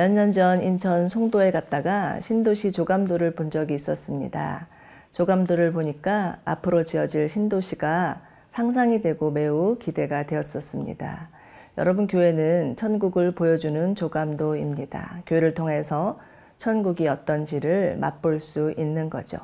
[0.00, 4.66] 몇 년 전 인천 송도에 갔다가 신도시 조감도를 본 적이 있었습니다.
[5.12, 11.28] 조감도를 보니까 앞으로 지어질 신도시가 상상이 되고 매우 기대가 되었었습니다.
[11.76, 15.20] 여러분 교회는 천국을 보여주는 조감도입니다.
[15.26, 16.18] 교회를 통해서
[16.58, 19.36] 천국이 어떤지를 맛볼 수 있는 거죠.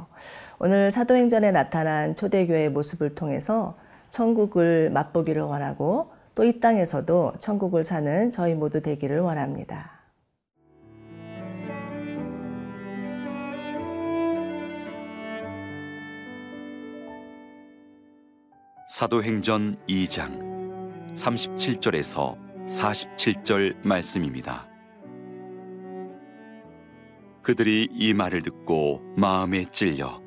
[0.59, 3.77] 오늘 사도행전에 나타난 초대교회의 모습을 통해서
[4.11, 9.96] 천국을 맛보기를 원하고 또 이 땅에서도 천국을 사는 저희 모두 되기를 원합니다.
[18.97, 24.71] 사도행전 2장 37절에서 47절 말씀입니다.
[27.43, 30.23] 그들이 이 말을 듣고 마음에 찔려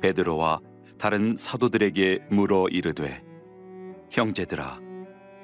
[0.00, 0.58] 베드로와
[0.98, 3.22] 다른 사도들에게 물어 이르되
[4.10, 4.80] 형제들아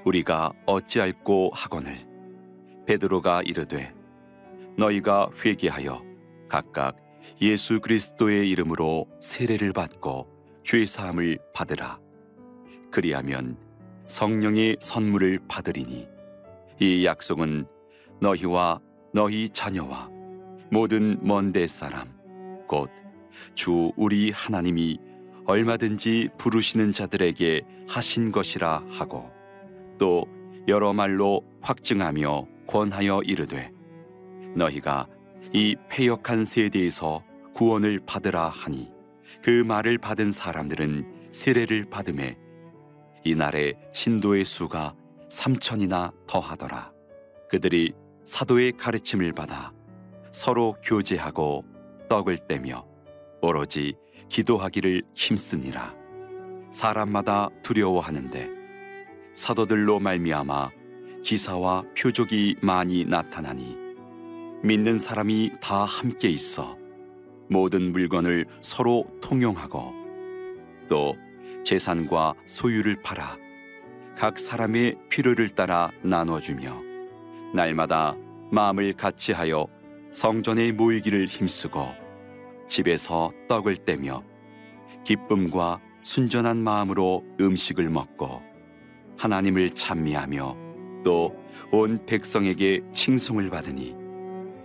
[0.04, 2.08] 우리가 어찌할꼬 하거늘
[2.88, 3.94] 베드로가 이르되
[4.76, 6.02] 너희가 회개하여
[6.48, 6.96] 각각
[7.40, 10.26] 예수 그리스도의 이름으로 세례를 받고
[10.64, 12.00] 죄 사함을 받으라
[12.90, 13.56] 그리하면
[14.06, 16.08] 성령의 선물을 받으리니
[16.80, 17.66] 이 약속은
[18.20, 18.80] 너희와
[19.12, 20.10] 너희 자녀와
[20.70, 22.08] 모든 먼데 사람
[22.66, 22.98] 곧
[23.54, 24.98] 주 우리 하나님이
[25.46, 29.30] 얼마든지 부르시는 자들에게 하신 것이라 하고
[29.98, 30.26] 또
[30.66, 33.72] 여러 말로 확증하며 권하여 이르되
[34.54, 35.06] 너희가
[35.52, 37.22] 이 패역한 세대에서
[37.54, 38.90] 구원을 받으라 하니
[39.42, 42.36] 그 말을 받은 사람들은 세례를 받음에
[43.28, 44.94] 이날에 신도의 수가
[45.28, 46.92] 삼천이나 더하더라.
[47.50, 47.92] 그들이
[48.24, 49.72] 사도의 가르침을 받아
[50.32, 51.62] 서로 교제하고
[52.08, 52.86] 떡을 떼며
[53.42, 53.94] 오로지
[54.30, 55.94] 기도하기를 힘쓰니라.
[56.72, 58.48] 사람마다 두려워하는데
[59.34, 60.70] 사도들로 말미암아
[61.22, 63.76] 기사와 표적이 많이 나타나니
[64.62, 66.78] 믿는 사람이 다 함께 있어
[67.50, 69.92] 모든 물건을 서로 통용하고
[70.88, 71.14] 또
[71.64, 73.36] 재산과 소유를 팔아
[74.16, 76.82] 각 사람의 필요를 따라 나눠주며
[77.54, 78.16] 날마다
[78.50, 79.66] 마음을 같이하여
[80.12, 81.86] 성전에 모이기를 힘쓰고
[82.68, 84.22] 집에서 떡을 떼며
[85.04, 88.42] 기쁨과 순전한 마음으로 음식을 먹고
[89.16, 90.56] 하나님을 찬미하며
[91.04, 93.94] 또 온 백성에게 칭송을 받으니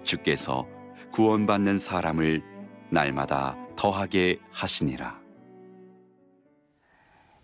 [0.03, 0.67] 주께서
[1.11, 2.41] 구원받는 사람을
[2.89, 5.22] 날마다 더하게 하시니라.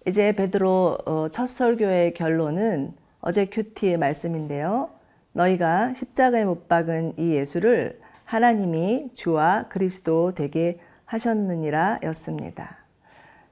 [0.07, 4.89] 이제 베드로 어, 첫 설교의 결론은 어제 큐티의 말씀인데요.
[5.33, 12.77] 너희가 십자가에 못 박은 이 예수를 하나님이 주와 그리스도 되게 하셨느니라 였습니다.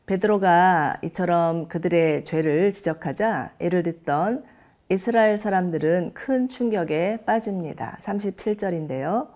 [0.06, 4.46] 베드로가 이처럼 그들의 죄를 지적하자 이를 듣던
[4.90, 7.98] 이스라엘 사람들은 큰 충격에 빠집니다.
[8.00, 9.28] 37절인데요.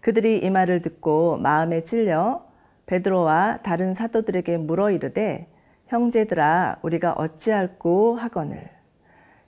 [0.00, 2.44] 그들이 이 말을 듣고 마음에 찔려
[2.86, 5.46] 베드로와 다른 사도들에게 물어 이르되
[5.90, 8.70] 형제들아 우리가 어찌할꼬 하거늘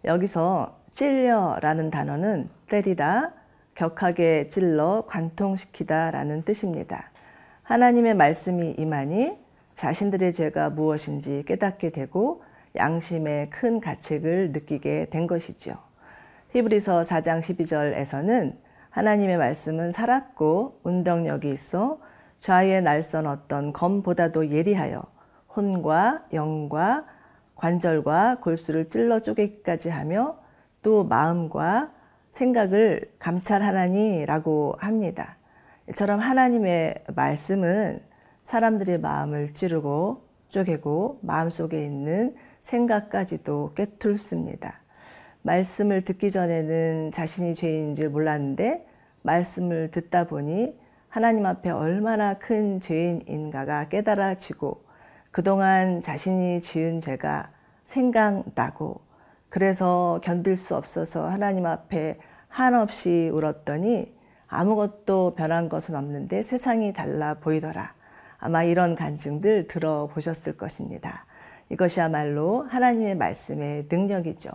[0.04, 3.32] 여기서 찔려라는 단어는 때리다,
[3.76, 7.12] 격하게 찔러 관통시키다 라는 뜻입니다.
[7.62, 9.38] 하나님의 말씀이 임하니
[9.76, 12.42] 자신들의 죄가 무엇인지 깨닫게 되고
[12.74, 15.76] 양심의 큰 가책을 느끼게 된 것이죠.
[16.50, 18.56] 히브리서 4장 12절에서는
[18.90, 22.00] 하나님의 말씀은 살았고 운동력이 있어
[22.40, 25.11] 좌에 날선 어떤 검보다도 예리하여
[25.54, 27.04] 혼과 영과
[27.54, 30.38] 관절과 골수를 찔러 쪼개기까지 하며
[30.82, 31.92] 또 마음과
[32.32, 35.36] 생각을 감찰하나니라고 합니다.
[35.90, 38.00] 이처럼 하나님의 말씀은
[38.42, 44.80] 사람들의 마음을 찌르고 쪼개고 마음속에 있는 생각까지도 꿰뚫습니다.
[45.42, 48.86] 말씀을 듣기 전에는 자신이 죄인 줄 몰랐는데
[49.22, 50.78] 말씀을 듣다 보니
[51.08, 54.84] 하나님 앞에 얼마나 큰 죄인인가가 깨달아지고
[55.32, 57.48] 그동안 자신이 지은 죄가
[57.84, 59.00] 생각나고
[59.48, 62.18] 그래서 견딜 수 없어서 하나님 앞에
[62.48, 64.14] 한없이 울었더니
[64.46, 67.94] 아무것도 변한 것은 없는데 세상이 달라 보이더라.
[68.38, 71.24] 아마 이런 간증들 들어보셨을 것입니다.
[71.70, 74.50] 이것이야말로 하나님의 말씀의 능력이죠.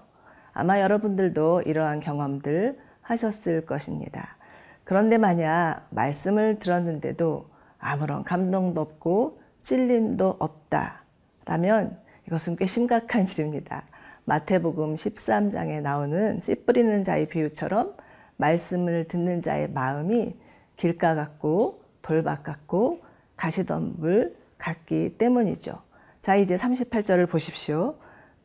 [0.54, 4.38] 아마 여러분들도 이러한 경험들 하셨을 것입니다.
[4.84, 11.02] 그런데 만약 말씀을 들었는데도 아무런 감동도 없고 찔림도 없다
[11.46, 13.84] 라면 이것은 꽤 심각한 일입니다.
[14.24, 17.94] 마태복음 13장에 나오는 씨 뿌리는 자의 비유처럼
[18.38, 20.38] 말씀을 듣는 자의 마음이
[20.78, 23.02] 길가 같고 돌밭 같고
[23.36, 25.82] 가시덤불 같기 때문이죠.
[26.22, 27.96] 자, 이제 38절을 보십시오.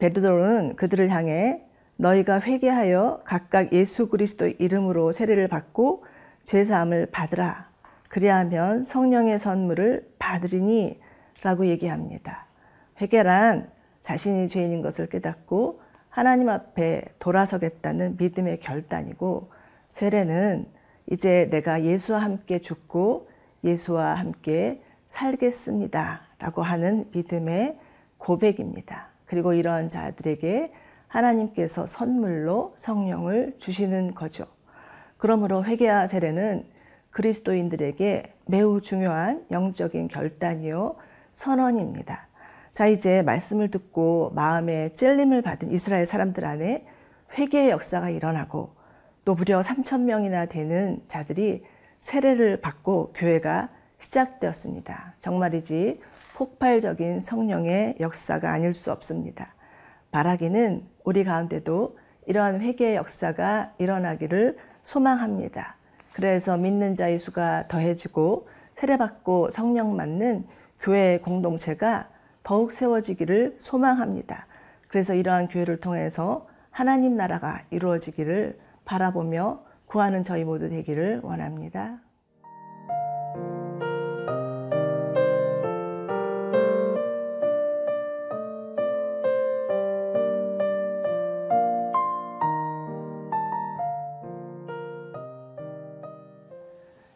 [0.01, 1.63] 베드로는 그들을 향해
[1.99, 6.05] 너희가 회개하여 각각 예수 그리스도 이름으로 세례를 받고
[6.47, 7.71] 죄 사함을 받으라.
[8.09, 11.01] 그리하면 성령의 선물을 받으리니
[11.43, 12.47] 라고 얘기합니다.
[13.01, 13.71] 회개란
[14.03, 19.51] 자신이 죄인인 것을 깨닫고 하나님 앞에 돌아서겠다는 믿음의 결단이고
[19.91, 20.67] 세례는
[21.11, 23.29] 이제 내가 예수와 함께 죽고
[23.65, 26.23] 예수와 함께 살겠습니다.
[26.39, 27.79] 라고 하는 믿음의
[28.19, 29.09] 고백입니다.
[29.27, 30.73] 그리고 이러한 자들에게
[31.09, 34.47] 하나님께서 선물로 성령을 주시는 거죠.
[35.19, 36.65] 그러므로 회개와 세례는
[37.11, 40.97] 그리스도인들에게 매우 중요한 영적인 결단이요
[41.33, 42.29] 선언입니다.
[42.73, 46.87] 자, 이제 말씀을 듣고 마음에 찔림을 받은 이스라엘 사람들 안에
[47.39, 48.75] 회개의 역사가 일어나고
[49.25, 51.65] 또 무려 3천 명이나 되는 자들이
[52.01, 53.69] 세례를 받고 교회가
[53.99, 55.15] 시작되었습니다.
[55.21, 56.01] 정말이지
[56.35, 59.55] 폭발적인 성령의 역사가 아닐 수 없습니다.
[60.11, 65.77] 바라기는 우리 가운데도 이러한 회개의 역사가 일어나기를 소망합니다.
[66.13, 70.47] 그래서 믿는 자의 수가 더해지고 세례받고 성령 맞는
[70.83, 72.09] 교회 공동체가
[72.43, 74.47] 더욱 세워지기를 소망합니다.
[74.89, 82.01] 그래서 이러한 교회를 통해서 하나님 나라가 이루어지기를 바라보며 구하는 저희 모두 되기를 원합니다.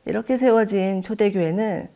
[0.05, 1.96] 이렇게 세워진 초대교회는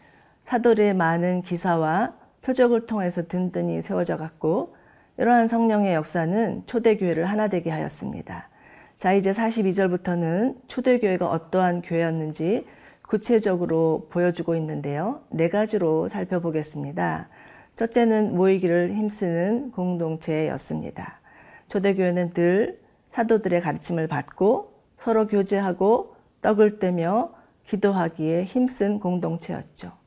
[0.50, 2.12] 사도들의 많은 기사와
[2.42, 4.74] 표적을 통해서 든든히 세워져 갔고
[5.16, 8.48] 이러한 성령의 역사는 초대교회를 하나 되게 하였습니다.
[8.98, 12.66] 자, 이제 42절부터는 초대교회가 어떠한 교회였는지
[13.02, 15.20] 구체적으로 보여주고 있는데요.
[15.30, 17.28] 네 가지로 살펴보겠습니다.
[17.76, 21.20] 첫째는 모이기를 힘쓰는 공동체였습니다.
[21.68, 22.80] 초대교회는 늘
[23.10, 27.34] 사도들의 가르침을 받고 서로 교제하고 떡을 떼며
[27.68, 29.99] 기도하기에 힘쓴 공동체였죠.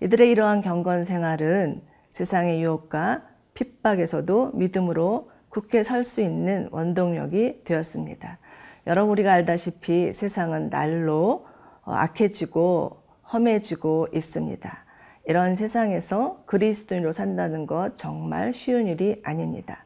[0.00, 3.22] 이들의 이러한 경건 생활은 세상의 유혹과
[3.54, 8.38] 핍박에서도 믿음으로 굳게 설 수 있는 원동력이 되었습니다.
[8.86, 11.46] 여러분 우리가 알다시피 세상은 날로
[11.84, 13.02] 어, 악해지고
[13.32, 14.84] 험해지고 있습니다.
[15.26, 19.84] 이런 세상에서 그리스도인으로 산다는 것 정말 쉬운 일이 아닙니다.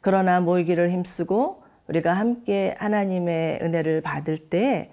[0.00, 4.90] 그러나 모이기를 힘쓰고 우리가 함께 하나님의 은혜를 받을 때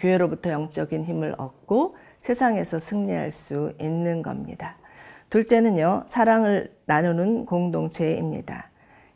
[0.00, 4.76] 교회로부터 영적인 힘을 얻고 세상에서 승리할 수 있는 겁니다.
[5.28, 8.70] 둘째는요, 사랑을 나누는 공동체입니다.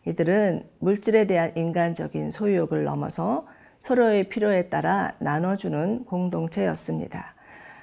[0.07, 3.47] 이들은 물질에 대한 인간적인 소유욕을 넘어서
[3.81, 7.35] 서로의 필요에 따라 나눠주는 공동체였습니다.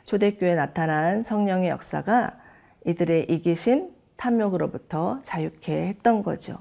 [0.03, 2.37] 초대교회에 나타난 성령의 역사가
[2.85, 6.57] 이들의 이기심, 탐욕으로부터 자유케 했던 거죠.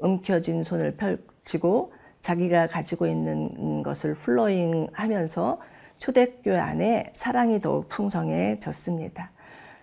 [0.00, 5.58] 움켜진 손을 펼치고 자기가 가지고 있는 것을 플로잉 하면서
[6.02, 9.30] 초대교회 안에 사랑이 더욱 풍성해졌습니다.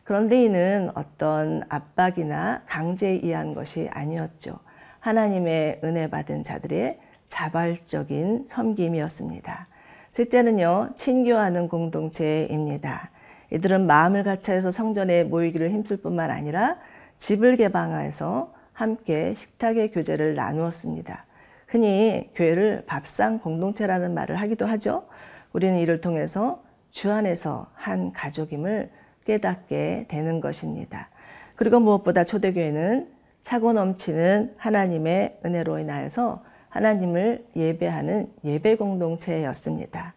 [0.04, 4.60] 그런데 이는 어떤 압박이나 강제에 의한 것이 아니었죠.
[5.00, 7.00] 하나님의 은혜 받은 자들의
[7.30, 9.68] 자발적인 섬김이었습니다.
[10.12, 13.12] 셋째는요, 친교하는 공동체입니다.
[13.54, 16.76] 이들은 마음을 같이해서 성전에 모이기를 힘쓸 뿐만 아니라
[17.18, 21.24] 집을 개방해서 함께 식탁의 교제를 나누었습니다.
[21.68, 25.06] 흔히 교회를 밥상 공동체라는 말을 하기도 하죠.
[25.54, 28.90] 우리는 이를 통해서 주 안에서 한 가족임을
[29.26, 31.10] 깨닫게 되는 것입니다.
[31.56, 33.10] 그리고 무엇보다 초대교회는
[33.44, 40.14] 차고 넘치는 하나님의 은혜로 인하여서 하나님을 예배하는 예배 공동체였습니다.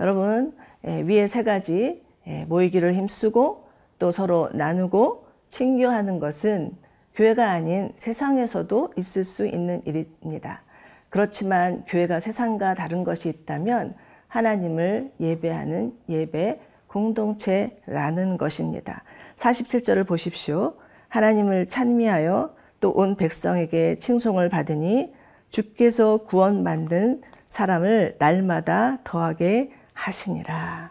[0.00, 2.02] 여러분, 위에 세 가지
[2.46, 6.72] 모이기를 힘쓰고 또 서로 나누고 친교하는 것은
[7.14, 10.62] 교회가 아닌 세상에서도 있을 수 있는 일입니다.
[11.10, 13.94] 그렇지만 교회가 세상과 다른 것이 있다면
[14.34, 19.04] 하나님을 예배하는 예배 공동체라는 것입니다.
[19.36, 20.74] 47절을 보십시오.
[21.08, 25.14] 하나님을 찬미하여 또 온 백성에게 칭송을 받으니
[25.50, 30.90] 주께서 구원 만든 사람을 날마다 더하게 하시니라.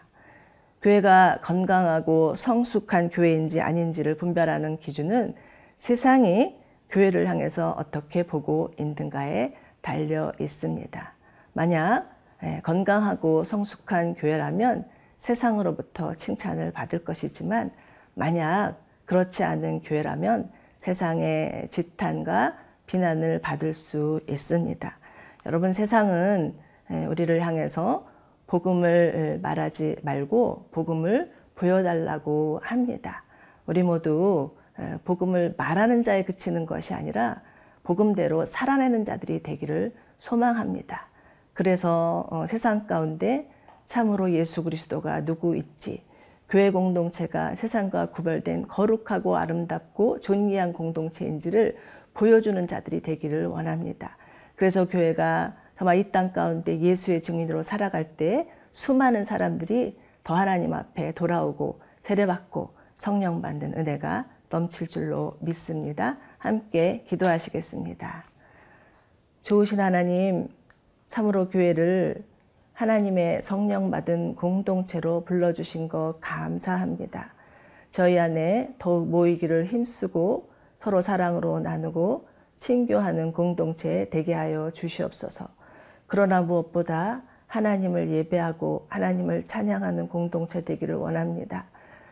[0.80, 5.34] 교회가 건강하고 성숙한 교회인지 아닌지를 분별하는 기준은
[5.76, 6.56] 세상이
[6.88, 11.12] 교회를 향해서 어떻게 보고 있는가에 달려 있습니다.
[11.52, 12.13] 만약 예,
[12.62, 14.86] 건강하고 성숙한 교회라면
[15.16, 17.70] 세상으로부터 칭찬을 받을 것이지만
[18.14, 24.98] 만약 그렇지 않은 교회라면 세상의 지탄과 비난을 받을 수 있습니다.
[25.46, 26.54] 여러분 세상은
[26.90, 28.06] 예, 우리를 향해서
[28.46, 33.22] 복음을 말하지 말고 복음을 보여달라고 합니다.
[33.66, 37.40] 우리 모두 예, 복음을 말하는 자에 그치는 것이 아니라
[37.82, 41.08] 복음대로 살아내는 자들이 되기를 소망합니다.
[41.54, 43.48] 그래서 어, 세상 가운데
[43.86, 46.02] 참으로 예수 그리스도가 누구 있지?
[46.48, 51.76] 교회 공동체가 세상과 구별된 거룩하고 아름답고 존귀한 공동체인지를
[52.12, 54.16] 보여주는 자들이 되기를 원합니다.
[54.56, 61.12] 그래서 교회가 정말 이 땅 가운데 예수의 증인으로 살아갈 때 수많은 사람들이 더 하나님 앞에
[61.12, 66.18] 돌아오고 세례받고 성령 받는 은혜가 넘칠 줄로 믿습니다.
[66.38, 68.24] 함께 기도하시겠습니다.
[69.42, 70.48] 좋으신 하나님,
[71.14, 72.24] 참으로 교회를
[72.72, 77.32] 하나님의 성령 받은 공동체로 불러주신 것 감사합니다.
[77.92, 82.26] 저희 안에 더욱 모이기를 힘쓰고 서로 사랑으로 나누고
[82.58, 85.46] 친교하는 공동체 되게 하여 주시옵소서.
[86.08, 91.66] 그러나 무엇보다 하나님을 예배하고 하나님을 찬양하는 공동체 되기를 원합니다.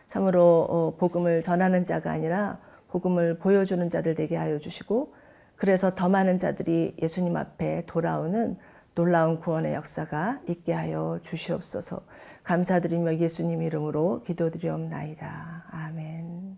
[0.07, 2.57] 참으로 어, 복음을 전하는 자가 아니라
[2.87, 5.13] 복음을 보여주는 자들 되게 하여 주시고
[5.57, 8.57] 그래서 더 많은 자들이 예수님 앞에 돌아오는
[8.95, 12.01] 놀라운 구원의 역사가 있게 하여 주시옵소서.
[12.43, 15.65] 감사드리며 예수님 이름으로 기도드리옵나이다.
[15.71, 16.57] 아멘.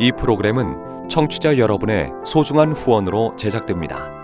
[0.00, 4.23] 이 프로그램은 청취자 여러분의 소중한 후원으로 제작됩니다.